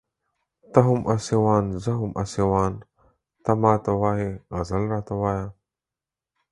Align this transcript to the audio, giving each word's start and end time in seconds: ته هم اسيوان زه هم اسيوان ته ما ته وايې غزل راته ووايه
ته 0.71 0.79
هم 0.87 0.99
اسيوان 1.15 1.63
زه 1.83 1.91
هم 2.01 2.11
اسيوان 2.23 2.73
ته 3.43 3.51
ما 3.61 3.73
ته 3.85 3.91
وايې 4.01 4.29
غزل 4.55 4.83
راته 4.93 5.13
ووايه 5.15 5.47